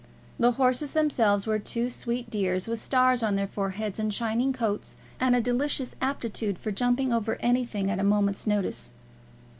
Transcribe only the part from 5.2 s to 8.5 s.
a delicious aptitude for jumping over everything at a moment's